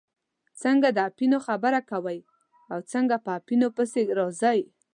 څنګه 0.63 0.87
د 0.91 0.97
اپینو 1.09 1.37
خبره 1.47 1.79
کوئ 1.91 2.17
او 2.71 2.79
څنګه 2.91 3.15
په 3.25 3.29
اپینو 3.39 3.67
پسې 3.75 4.01
راځئ. 4.19 4.59